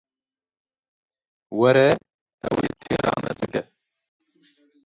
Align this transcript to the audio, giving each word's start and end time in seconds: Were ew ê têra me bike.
Were 1.59 1.85
ew 2.47 2.57
ê 2.67 2.69
têra 2.83 3.11
me 3.23 3.31
bike. 3.39 3.61